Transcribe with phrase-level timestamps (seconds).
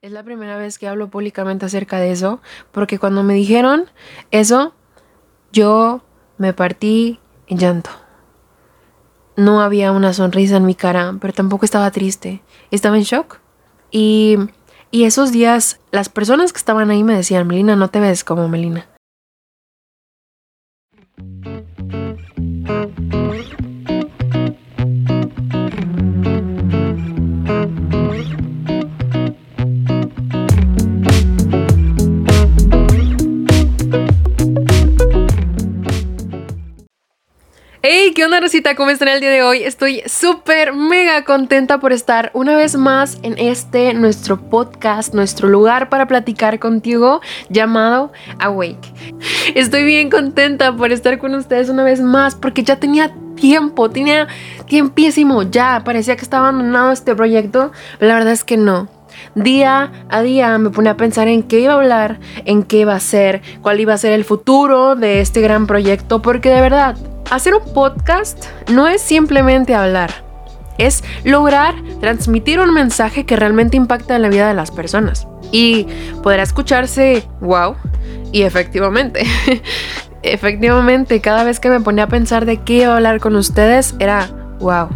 [0.00, 3.86] Es la primera vez que hablo públicamente acerca de eso, porque cuando me dijeron
[4.30, 4.72] eso,
[5.50, 6.02] yo
[6.36, 7.90] me partí en llanto.
[9.34, 12.42] No había una sonrisa en mi cara, pero tampoco estaba triste.
[12.70, 13.40] Estaba en shock.
[13.90, 14.36] Y,
[14.92, 18.48] y esos días, las personas que estaban ahí me decían, Melina, no te ves como
[18.48, 18.86] Melina.
[38.28, 38.74] Onda Rosita?
[38.74, 39.62] ¿Cómo están el día de hoy?
[39.62, 45.88] Estoy súper mega contenta por estar una vez más en este nuestro podcast, nuestro lugar
[45.88, 48.92] para platicar contigo llamado Awake.
[49.54, 54.28] Estoy bien contenta por estar con ustedes una vez más porque ya tenía tiempo, tenía
[54.66, 58.88] tiempísimo ya, parecía que estaba abandonado este proyecto, la verdad es que no.
[59.36, 62.94] Día a día me pone a pensar en qué iba a hablar, en qué iba
[62.94, 66.94] a ser, cuál iba a ser el futuro de este gran proyecto, porque de verdad
[67.30, 70.10] Hacer un podcast no es simplemente hablar,
[70.78, 75.28] es lograr transmitir un mensaje que realmente impacta en la vida de las personas.
[75.52, 75.86] Y
[76.22, 77.76] podrá escucharse, wow,
[78.32, 79.26] y efectivamente,
[80.22, 83.94] efectivamente, cada vez que me ponía a pensar de qué iba a hablar con ustedes,
[83.98, 84.28] era,
[84.60, 84.88] wow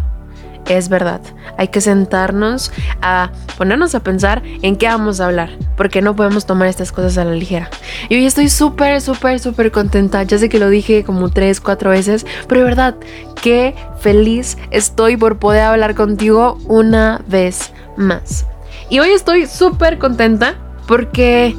[0.67, 1.21] es verdad.
[1.57, 6.45] Hay que sentarnos a ponernos a pensar en qué vamos a hablar, porque no podemos
[6.45, 7.69] tomar estas cosas a la ligera.
[8.09, 10.23] Y hoy estoy súper, súper, súper contenta.
[10.23, 12.95] Ya sé que lo dije como tres, cuatro veces, pero de verdad,
[13.41, 18.45] qué feliz estoy por poder hablar contigo una vez más.
[18.89, 20.55] Y hoy estoy súper contenta
[20.87, 21.55] porque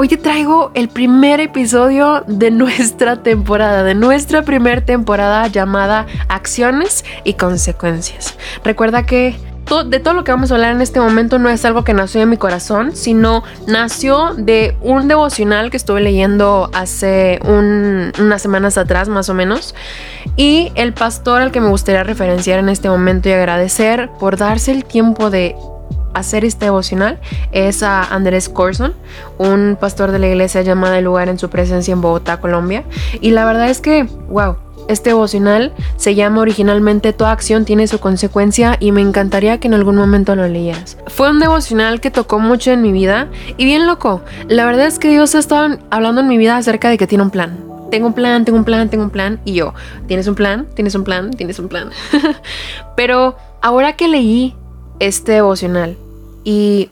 [0.00, 7.04] Hoy te traigo el primer episodio de nuestra temporada, de nuestra primera temporada llamada Acciones
[7.24, 8.38] y Consecuencias.
[8.62, 9.34] Recuerda que
[9.86, 12.22] de todo lo que vamos a hablar en este momento no es algo que nació
[12.22, 19.08] en mi corazón, sino nació de un devocional que estuve leyendo hace unas semanas atrás
[19.08, 19.74] más o menos.
[20.36, 24.70] Y el pastor al que me gustaría referenciar en este momento y agradecer por darse
[24.70, 25.56] el tiempo de
[26.14, 27.18] hacer este devocional
[27.52, 28.94] es a Andrés Corson,
[29.38, 32.84] un pastor de la iglesia llamada El lugar en su presencia en Bogotá, Colombia.
[33.20, 34.56] Y la verdad es que, wow,
[34.88, 39.74] este devocional se llama originalmente Toda acción tiene su consecuencia y me encantaría que en
[39.74, 40.96] algún momento lo leyeras.
[41.08, 44.22] Fue un devocional que tocó mucho en mi vida y bien loco.
[44.48, 47.22] La verdad es que Dios ha estado hablando en mi vida acerca de que tiene
[47.22, 47.58] un plan.
[47.90, 49.40] Tengo un plan, tengo un plan, tengo un plan.
[49.44, 49.74] Y yo,
[50.06, 50.66] ¿tienes un plan?
[50.74, 51.30] ¿Tienes un plan?
[51.30, 51.90] ¿Tienes un plan?
[52.96, 54.54] Pero ahora que leí
[54.98, 55.96] este devocional,
[56.44, 56.90] y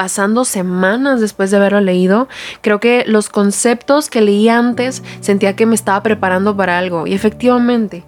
[0.00, 2.26] pasando semanas después de haberlo leído,
[2.62, 7.06] creo que los conceptos que leí antes sentía que me estaba preparando para algo.
[7.06, 8.04] Y efectivamente,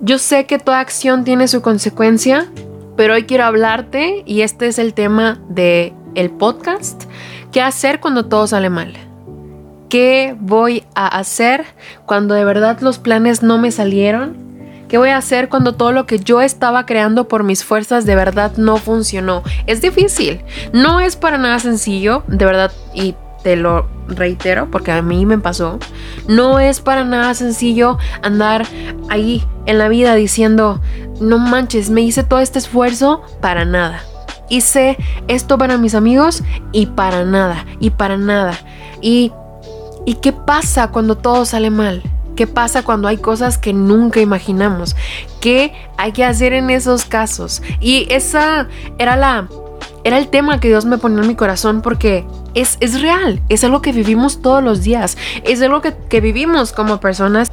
[0.00, 2.48] yo sé que toda acción tiene su consecuencia,
[2.96, 7.04] pero hoy quiero hablarte y este es el tema de el podcast.
[7.52, 8.92] ¿Qué hacer cuando todo sale mal?
[9.88, 11.64] ¿Qué voy a hacer
[12.06, 14.41] cuando de verdad los planes no me salieron?
[14.92, 18.14] ¿Qué voy a hacer cuando todo lo que yo estaba creando por mis fuerzas de
[18.14, 19.42] verdad no funcionó?
[19.66, 20.44] Es difícil,
[20.74, 25.38] no es para nada sencillo, de verdad, y te lo reitero porque a mí me
[25.38, 25.78] pasó,
[26.28, 28.66] no es para nada sencillo andar
[29.08, 30.82] ahí en la vida diciendo,
[31.22, 34.02] no manches, me hice todo este esfuerzo para nada.
[34.50, 38.58] Hice esto para mis amigos y para nada, y para nada.
[39.00, 39.32] ¿Y,
[40.04, 42.02] ¿y qué pasa cuando todo sale mal?
[42.36, 44.96] ¿Qué pasa cuando hay cosas que nunca imaginamos?
[45.40, 47.62] ¿Qué hay que hacer en esos casos?
[47.80, 49.48] Y esa era la
[50.04, 53.62] era el tema que Dios me ponía en mi corazón porque es, es real, es
[53.62, 57.52] algo que vivimos todos los días, es algo que, que vivimos como personas.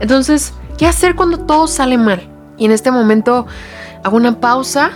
[0.00, 2.26] Entonces, ¿qué hacer cuando todo sale mal?
[2.56, 3.46] Y en este momento
[4.02, 4.92] hago una pausa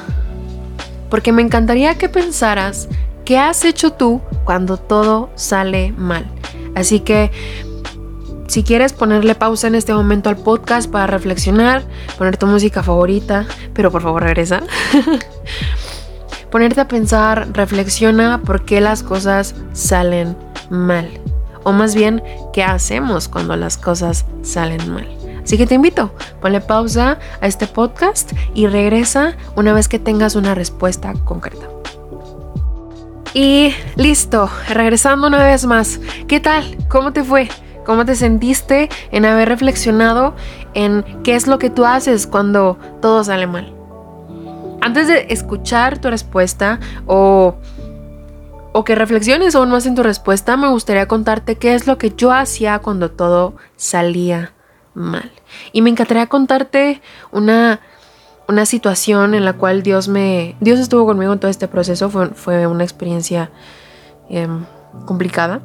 [1.10, 2.88] porque me encantaría que pensaras
[3.24, 6.26] qué has hecho tú cuando todo sale mal.
[6.74, 7.30] Así que
[8.48, 11.82] si quieres ponerle pausa en este momento al podcast para reflexionar,
[12.16, 14.62] poner tu música favorita, pero por favor regresa.
[16.50, 20.34] Ponerte a pensar, reflexiona por qué las cosas salen
[20.70, 21.08] mal.
[21.62, 22.22] O más bien,
[22.54, 25.06] ¿qué hacemos cuando las cosas salen mal?
[25.44, 26.10] Así que te invito,
[26.40, 31.68] ponle pausa a este podcast y regresa una vez que tengas una respuesta concreta.
[33.34, 36.00] Y listo, regresando una vez más.
[36.26, 36.78] ¿Qué tal?
[36.88, 37.48] ¿Cómo te fue?
[37.88, 40.34] ¿Cómo te sentiste en haber reflexionado
[40.74, 43.72] en qué es lo que tú haces cuando todo sale mal?
[44.82, 47.54] Antes de escuchar tu respuesta o,
[48.74, 52.12] o que reflexiones aún más en tu respuesta, me gustaría contarte qué es lo que
[52.14, 54.52] yo hacía cuando todo salía
[54.92, 55.32] mal.
[55.72, 57.00] Y me encantaría contarte
[57.32, 57.80] una
[58.48, 60.56] una situación en la cual Dios me...
[60.60, 62.10] Dios estuvo conmigo en todo este proceso.
[62.10, 63.50] Fue, fue una experiencia
[64.28, 64.64] em,
[65.04, 65.60] complicada.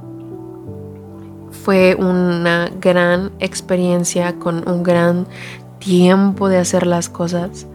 [1.63, 5.27] Fue una gran experiencia con un gran
[5.80, 7.68] tiempo de hacer las cosas.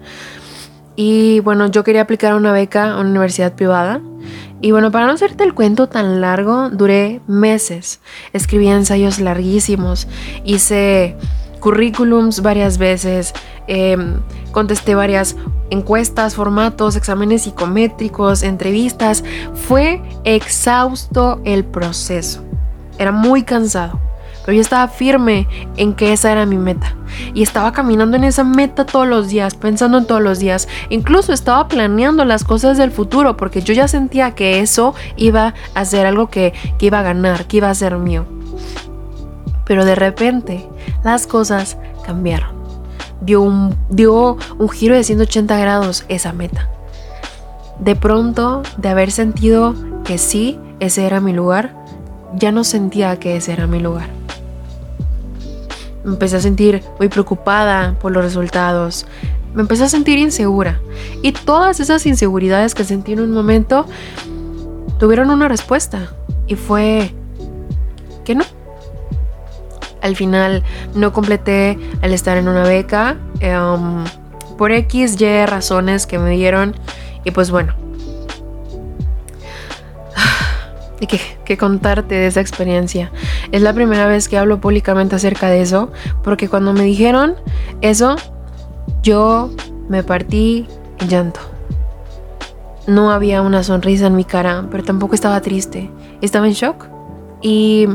[0.94, 4.02] Y bueno, yo quería aplicar una beca a una universidad privada.
[4.60, 8.00] Y bueno, para no hacerte el cuento tan largo, duré meses.
[8.32, 10.08] Escribí ensayos larguísimos.
[10.44, 11.16] Hice
[11.60, 13.32] currículums varias veces,
[13.68, 14.20] em,
[14.52, 15.36] contesté varias
[15.70, 19.24] encuestas, formatos, exámenes psicométricos, entrevistas.
[19.54, 22.47] Fue exhausto el proceso.
[22.98, 23.98] Era muy cansado,
[24.44, 25.46] pero yo estaba firme
[25.76, 26.94] en que esa era mi meta.
[27.34, 30.68] Y estaba caminando en esa meta todos los días, pensando en todos los días.
[30.88, 35.84] Incluso estaba planeando las cosas del futuro porque yo ya sentía que eso iba a
[35.84, 38.24] ser algo que, que iba a ganar, que iba a ser mío.
[39.64, 40.66] Pero de repente
[41.04, 42.56] las cosas cambiaron.
[43.20, 46.70] Dio un, dio un giro de 180 grados esa meta.
[47.78, 49.74] De pronto, de haber sentido
[50.04, 51.74] que sí, ese era mi lugar,
[52.34, 54.08] ya no sentía que ese era mi lugar.
[56.04, 59.06] Me empecé a sentir muy preocupada por los resultados.
[59.54, 60.80] Me empecé a sentir insegura.
[61.22, 63.86] Y todas esas inseguridades que sentí en un momento
[64.98, 66.12] tuvieron una respuesta.
[66.46, 67.12] Y fue
[68.24, 68.44] que no
[70.00, 70.62] al final
[70.94, 74.04] no completé al estar en una beca em,
[74.56, 76.74] por X, Y razones que me dieron
[77.24, 77.87] y pues bueno.
[81.06, 83.12] Que, que, contarte de esa experiencia.
[83.52, 85.90] Es la primera vez que hablo públicamente acerca de eso,
[86.24, 87.36] porque cuando me dijeron
[87.80, 88.16] eso,
[89.02, 89.50] yo
[89.88, 90.66] me partí
[91.08, 91.40] llanto.
[92.86, 95.90] No había una sonrisa en mi cara, pero tampoco estaba triste.
[96.22, 96.86] Estaba en shock.
[97.42, 97.86] Y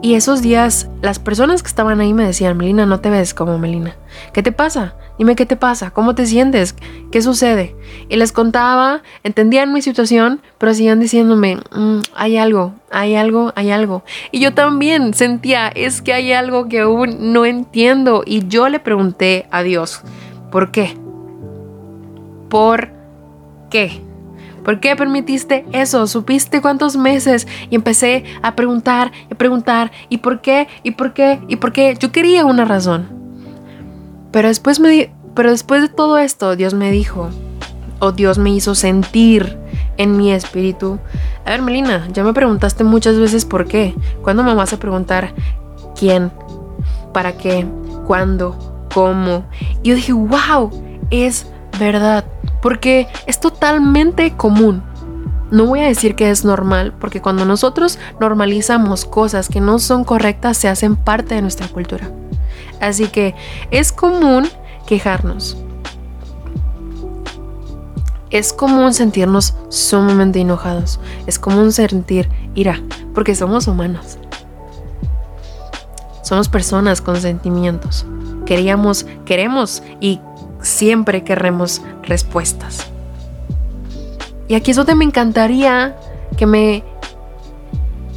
[0.00, 3.58] y esos días las personas que estaban ahí me decían, Melina, no te ves como
[3.58, 3.96] Melina.
[4.32, 4.94] ¿Qué te pasa?
[5.18, 6.76] Dime qué te pasa, cómo te sientes,
[7.10, 7.74] qué sucede.
[8.08, 13.72] Y les contaba, entendían mi situación, pero siguen diciéndome, mm, hay algo, hay algo, hay
[13.72, 14.04] algo.
[14.30, 18.22] Y yo también sentía, es que hay algo que aún no entiendo.
[18.24, 20.02] Y yo le pregunté a Dios,
[20.52, 20.96] ¿por qué?
[22.48, 22.90] ¿Por
[23.70, 24.07] qué?
[24.68, 26.06] ¿Por qué permitiste eso?
[26.06, 27.48] ¿Supiste cuántos meses?
[27.70, 30.68] Y empecé a preguntar y preguntar, ¿y por qué?
[30.82, 31.40] ¿Y por qué?
[31.48, 31.96] ¿Y por qué?
[31.98, 33.08] Yo quería una razón.
[34.30, 37.30] Pero después, me pero después de todo esto, Dios me dijo,
[37.98, 39.56] o Dios me hizo sentir
[39.96, 40.98] en mi espíritu.
[41.46, 43.94] A ver, Melina, ya me preguntaste muchas veces por qué.
[44.20, 45.32] ¿Cuándo me vas a preguntar
[45.98, 46.30] quién?
[47.14, 47.66] ¿Para qué?
[48.06, 48.84] ¿Cuándo?
[48.92, 49.46] ¿Cómo?
[49.82, 50.70] Y yo dije, wow,
[51.08, 51.46] es
[51.80, 52.26] verdad
[52.62, 54.82] porque es totalmente común.
[55.50, 60.04] No voy a decir que es normal, porque cuando nosotros normalizamos cosas que no son
[60.04, 62.10] correctas, se hacen parte de nuestra cultura.
[62.80, 63.34] Así que
[63.70, 64.48] es común
[64.86, 65.56] quejarnos.
[68.30, 71.00] Es común sentirnos sumamente enojados.
[71.26, 72.82] Es común sentir ira,
[73.14, 74.18] porque somos humanos.
[76.22, 78.04] Somos personas con sentimientos.
[78.44, 80.20] Queríamos, queremos y
[80.60, 82.86] siempre queremos respuestas.
[84.48, 85.96] Y aquí es donde me encantaría
[86.36, 86.82] que me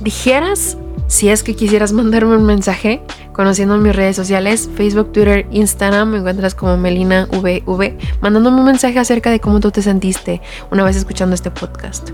[0.02, 0.78] dijeras
[1.08, 3.02] si es que quisieras mandarme un mensaje
[3.34, 9.00] conociendo mis redes sociales, Facebook, Twitter, Instagram, me encuentras como Melina VV, mandándome un mensaje
[9.00, 12.10] acerca de cómo tú te sentiste una vez escuchando este podcast.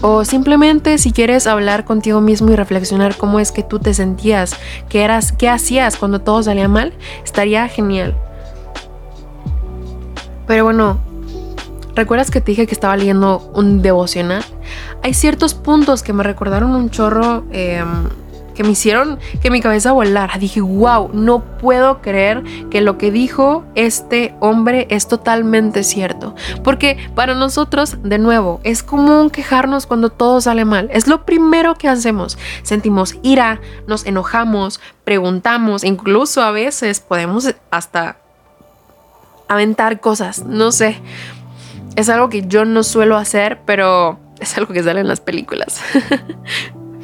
[0.00, 4.56] O simplemente si quieres hablar contigo mismo y reflexionar cómo es que tú te sentías,
[4.88, 6.92] qué eras, qué hacías cuando todo salía mal,
[7.24, 8.16] estaría genial.
[10.52, 10.98] Pero bueno,
[11.94, 14.44] ¿recuerdas que te dije que estaba leyendo un devocional?
[15.02, 18.10] Hay ciertos puntos que me recordaron un chorro em,
[18.54, 20.36] que me hicieron que mi cabeza volara.
[20.38, 26.34] Dije, wow, no puedo creer que lo que dijo este hombre es totalmente cierto.
[26.62, 30.90] Porque para nosotros, de nuevo, es común quejarnos cuando todo sale mal.
[30.92, 32.36] Es lo primero que hacemos.
[32.62, 38.18] Sentimos ira, nos enojamos, preguntamos, incluso a veces podemos hasta
[39.48, 40.96] aventar cosas, no sé.
[41.96, 45.80] Es algo que yo no suelo hacer, pero es algo que sale en las películas.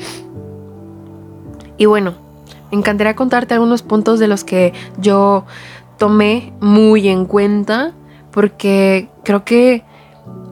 [1.76, 2.14] y bueno,
[2.70, 5.44] me encantaría contarte algunos puntos de los que yo
[5.98, 7.92] tomé muy en cuenta,
[8.30, 9.84] porque creo que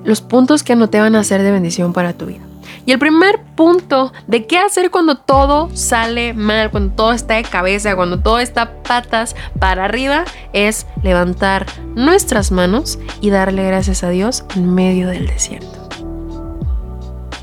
[0.04, 2.42] los puntos que anoté van a ser de bendición para tu vida.
[2.86, 7.42] Y el primer punto de qué hacer cuando todo sale mal, cuando todo está de
[7.42, 11.66] cabeza, cuando todo está patas para arriba, es levantar
[11.96, 15.88] nuestras manos y darle gracias a Dios en medio del desierto.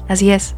[0.07, 0.55] Así es.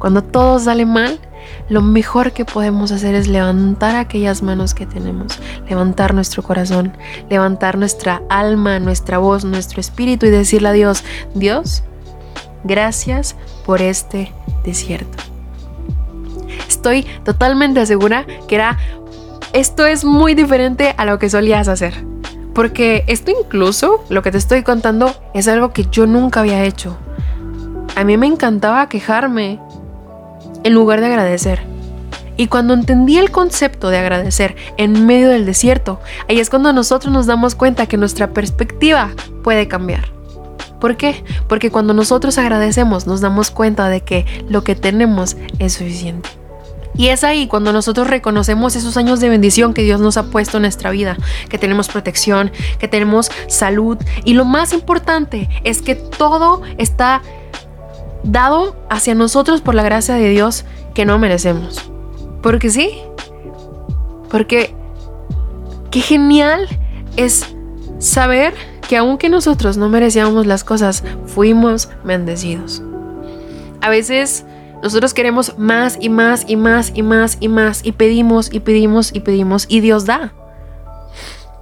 [0.00, 1.20] Cuando todo sale mal,
[1.68, 6.96] lo mejor que podemos hacer es levantar aquellas manos que tenemos, levantar nuestro corazón,
[7.28, 11.04] levantar nuestra alma, nuestra voz, nuestro espíritu y decirle a Dios,
[11.34, 11.84] Dios,
[12.64, 14.32] gracias por este
[14.64, 15.22] desierto.
[16.68, 18.78] Estoy totalmente segura que era
[19.52, 21.94] esto es muy diferente a lo que solías hacer.
[22.54, 26.98] Porque esto incluso, lo que te estoy contando, es algo que yo nunca había hecho.
[27.96, 29.58] A mí me encantaba quejarme
[30.64, 31.62] en lugar de agradecer.
[32.36, 37.12] Y cuando entendí el concepto de agradecer en medio del desierto, ahí es cuando nosotros
[37.12, 39.10] nos damos cuenta que nuestra perspectiva
[39.42, 40.17] puede cambiar.
[40.80, 41.24] ¿Por qué?
[41.48, 46.28] Porque cuando nosotros agradecemos nos damos cuenta de que lo que tenemos es suficiente.
[46.96, 50.56] Y es ahí cuando nosotros reconocemos esos años de bendición que Dios nos ha puesto
[50.56, 51.16] en nuestra vida,
[51.48, 57.22] que tenemos protección, que tenemos salud y lo más importante es que todo está
[58.24, 61.88] dado hacia nosotros por la gracia de Dios que no merecemos.
[62.42, 62.90] Porque sí,
[64.28, 64.74] porque
[65.92, 66.68] qué genial
[67.16, 67.46] es
[68.00, 68.54] saber
[68.88, 72.82] que aunque nosotros no merecíamos las cosas, fuimos bendecidos.
[73.82, 74.44] A veces
[74.82, 79.14] nosotros queremos más y más y más y más y más y pedimos y pedimos
[79.14, 80.32] y pedimos y Dios da.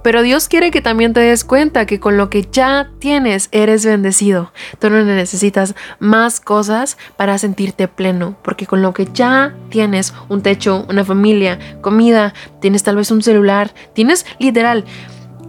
[0.03, 3.85] Pero Dios quiere que también te des cuenta que con lo que ya tienes eres
[3.85, 4.53] bendecido.
[4.79, 10.43] Tú no necesitas más cosas para sentirte pleno, porque con lo que ya tienes, un
[10.43, 14.85] techo, una familia, comida, tienes tal vez un celular, tienes literal,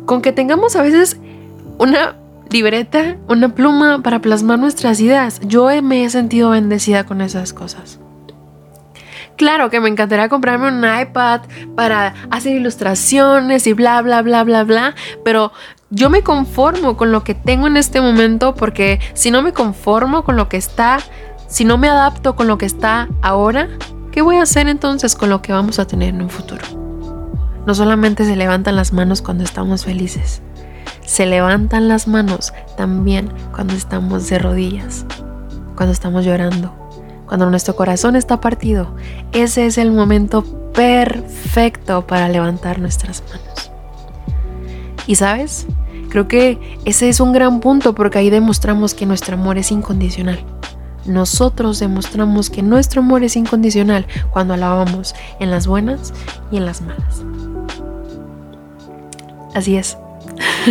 [0.06, 1.20] con que tengamos a veces
[1.78, 2.16] una
[2.50, 5.40] libreta, una pluma para plasmar nuestras ideas.
[5.42, 8.00] Yo me he sentido bendecida con esas cosas.
[9.36, 11.42] Claro que me encantaría comprarme un iPad
[11.76, 14.94] para hacer ilustraciones y bla, bla, bla, bla, bla,
[15.24, 15.52] pero
[15.90, 20.24] yo me conformo con lo que tengo en este momento porque si no me conformo
[20.24, 20.98] con lo que está,
[21.46, 23.68] si no me adapto con lo que está ahora,
[24.10, 26.64] ¿qué voy a hacer entonces con lo que vamos a tener en un futuro?
[27.64, 30.42] No solamente se levantan las manos cuando estamos felices,
[31.08, 35.06] se levantan las manos también cuando estamos de rodillas,
[35.74, 36.70] cuando estamos llorando,
[37.26, 38.94] cuando nuestro corazón está partido.
[39.32, 43.72] Ese es el momento perfecto para levantar nuestras manos.
[45.06, 45.66] Y sabes,
[46.10, 50.44] creo que ese es un gran punto porque ahí demostramos que nuestro amor es incondicional.
[51.06, 56.12] Nosotros demostramos que nuestro amor es incondicional cuando alabamos en las buenas
[56.52, 57.24] y en las malas.
[59.54, 59.96] Así es.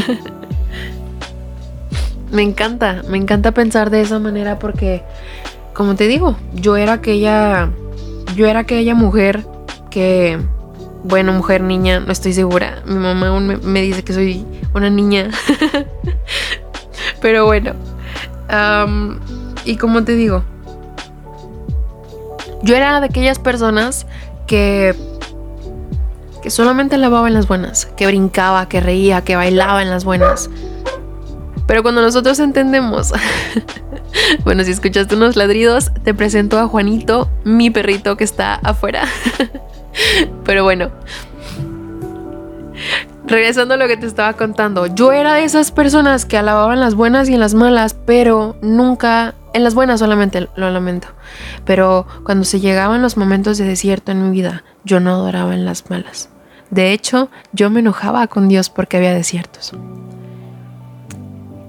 [2.31, 5.03] me encanta, me encanta pensar de esa manera porque,
[5.73, 7.69] como te digo, yo era aquella,
[8.35, 9.45] yo era aquella mujer
[9.89, 10.39] que,
[11.03, 12.81] bueno, mujer, niña, no estoy segura.
[12.85, 15.29] Mi mamá aún me, dice que soy una niña.
[17.21, 17.73] Pero bueno,
[19.65, 20.43] y como te digo,
[22.61, 24.05] yo era de aquellas personas
[24.45, 24.95] que
[26.49, 30.49] solamente lavaba en las buenas, que brincaba, que reía, que bailaba en las buenas.
[31.67, 33.13] Pero cuando nosotros entendemos,
[34.45, 39.03] bueno, si escuchaste unos ladridos, te presento a Juanito, mi perrito que está afuera.
[40.45, 40.91] Pero bueno,
[43.25, 46.95] regresando a lo que te estaba contando, yo era de esas personas que alababan las
[46.95, 51.09] buenas y en las malas, pero nunca, en las buenas solamente lo lamento,
[51.65, 55.65] pero cuando se llegaban los momentos de desierto en mi vida, yo no adoraba en
[55.65, 56.29] las malas.
[56.69, 59.73] De hecho, yo me enojaba con Dios porque había desiertos.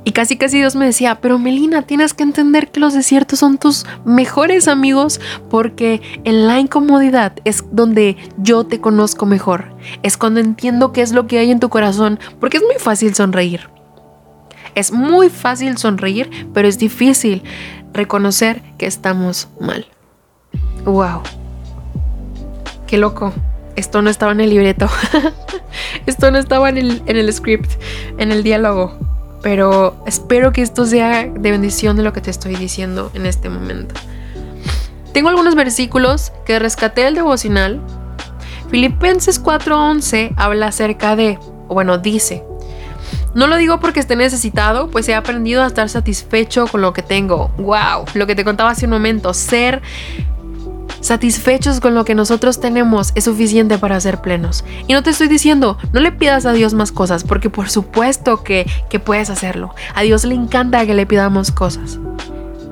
[0.08, 3.58] Y casi casi Dios me decía, pero Melina, tienes que entender que los desiertos son
[3.58, 9.66] tus mejores amigos porque en la incomodidad es donde yo te conozco mejor.
[10.02, 13.14] Es cuando entiendo qué es lo que hay en tu corazón, porque es muy fácil
[13.14, 13.68] sonreír.
[14.74, 17.42] Es muy fácil sonreír, pero es difícil
[17.92, 19.86] reconocer que estamos mal.
[20.86, 21.20] ¡Wow!
[22.86, 23.34] ¡Qué loco!
[23.78, 24.88] Esto no estaba en el libreto.
[26.06, 27.70] esto no estaba en el, en el script,
[28.18, 28.98] en el diálogo.
[29.42, 33.48] Pero espero que esto sea de bendición de lo que te estoy diciendo en este
[33.48, 33.94] momento.
[35.12, 37.80] Tengo algunos versículos que rescaté del devocional.
[38.68, 42.42] Filipenses 4:11 habla acerca de, o bueno, dice,
[43.34, 47.02] no lo digo porque esté necesitado, pues he aprendido a estar satisfecho con lo que
[47.02, 47.52] tengo.
[47.58, 48.06] ¡Wow!
[48.14, 49.80] Lo que te contaba hace un momento, ser
[51.00, 54.64] satisfechos con lo que nosotros tenemos es suficiente para ser plenos.
[54.86, 58.42] Y no te estoy diciendo, no le pidas a Dios más cosas, porque por supuesto
[58.42, 59.74] que, que puedes hacerlo.
[59.94, 61.98] A Dios le encanta que le pidamos cosas.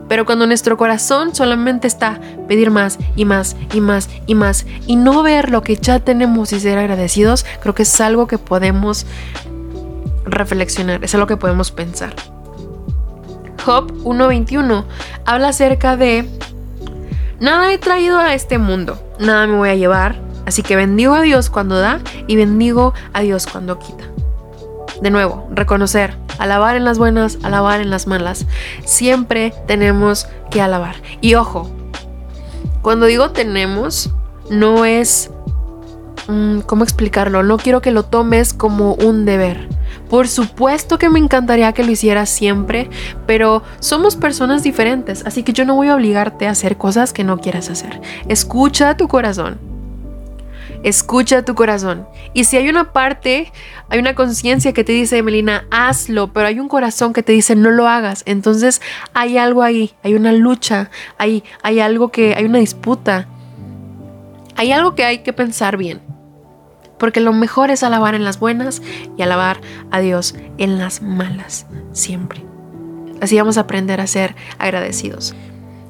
[0.08, 4.96] Pero cuando nuestro corazón solamente está pedir más y más y más y más y
[4.96, 9.06] no ver lo que ya tenemos y ser agradecidos, creo que es algo que podemos
[10.24, 12.14] reflexionar, es algo que podemos pensar.
[13.64, 14.84] Job 1.21
[15.24, 16.28] habla acerca de
[17.40, 20.20] Nada he traído a este mundo, nada me voy a llevar.
[20.46, 24.04] Así que bendigo a Dios cuando da y bendigo a Dios cuando quita.
[25.02, 28.46] De nuevo, reconocer, alabar en las buenas, alabar en las malas.
[28.84, 30.96] Siempre tenemos que alabar.
[31.20, 31.70] Y ojo,
[32.80, 34.10] cuando digo tenemos,
[34.48, 35.30] no es...
[36.28, 37.42] Mm, ¿Cómo explicarlo?
[37.42, 39.68] No quiero que lo tomes como un deber.
[40.08, 42.88] Por supuesto que me encantaría que lo hicieras siempre,
[43.26, 47.24] pero somos personas diferentes, así que yo no voy a obligarte a hacer cosas que
[47.24, 48.00] no quieras hacer.
[48.28, 49.58] Escucha tu corazón.
[50.84, 52.06] Escucha tu corazón.
[52.32, 53.52] Y si hay una parte,
[53.88, 57.56] hay una conciencia que te dice, Melina, hazlo, pero hay un corazón que te dice,
[57.56, 58.22] no lo hagas.
[58.26, 58.80] Entonces
[59.12, 63.26] hay algo ahí, hay una lucha, hay, hay algo que, hay una disputa.
[64.54, 66.00] Hay algo que hay que pensar bien.
[66.98, 68.82] Porque lo mejor es alabar en las buenas
[69.16, 69.60] y alabar
[69.90, 72.44] a Dios en las malas, siempre.
[73.20, 75.34] Así vamos a aprender a ser agradecidos.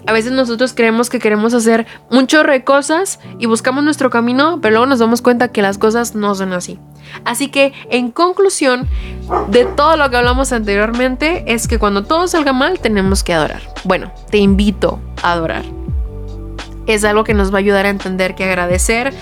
[0.06, 4.60] A veces nosotros creemos que queremos hacer un chorro de cosas y buscamos nuestro camino,
[4.62, 6.78] pero luego nos damos cuenta que las cosas no son así.
[7.24, 8.88] Así que, en conclusión
[9.48, 13.62] de todo lo que hablamos anteriormente, es que cuando todo salga mal, tenemos que adorar.
[13.84, 15.75] Bueno, te invito a adorar
[16.86, 19.12] es algo que nos va a ayudar a entender que agradecer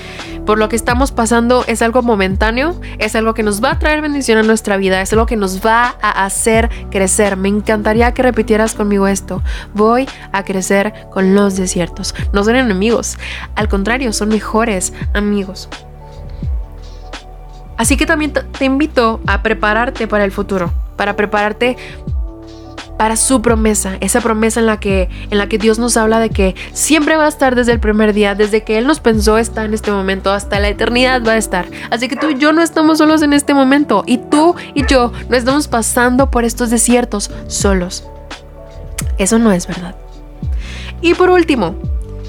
[0.44, 4.02] por lo que estamos pasando es algo momentáneo, es algo que nos va a traer
[4.02, 7.38] bendición a nuestra vida, es algo que nos va a hacer crecer.
[7.38, 9.42] Me encantaría que repitieras conmigo esto.
[9.72, 12.14] Voy a crecer con los desiertos.
[12.32, 13.16] No son enemigos,
[13.54, 15.70] al contrario, son mejores amigos.
[17.78, 21.76] Así que también te invito a prepararte para el futuro, para prepararte
[23.04, 26.30] para su promesa, esa promesa en la que en la que Dios nos habla de
[26.30, 29.66] que siempre va a estar desde el primer día, desde que él nos pensó está
[29.66, 31.66] en este momento hasta la eternidad va a estar.
[31.90, 35.12] Así que tú y yo no estamos solos en este momento y tú y yo
[35.28, 38.08] no estamos pasando por estos desiertos solos.
[39.18, 39.96] Eso no es verdad.
[41.02, 41.74] Y por último,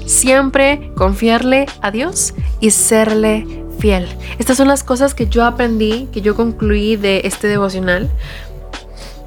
[0.04, 4.08] siempre confiarle a Dios y serle fiel.
[4.38, 8.10] Estas son las cosas que yo aprendí, que yo concluí de este devocional.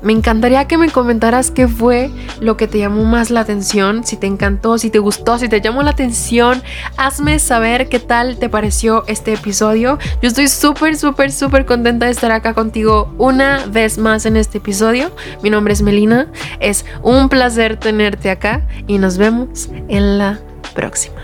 [0.01, 4.15] Me encantaría que me comentaras qué fue lo que te llamó más la atención, si
[4.15, 6.62] te encantó, si te gustó, si te llamó la atención.
[6.98, 10.00] Hazme saber qué tal te pareció este episodio.
[10.21, 14.60] Yo estoy súper, súper, súper contenta de estar acá contigo una vez más en este
[14.60, 15.12] episodio.
[15.43, 16.28] Mi nombre es Melina.
[16.60, 20.39] Es un placer tenerte acá y nos vemos en la
[20.74, 21.19] próxima.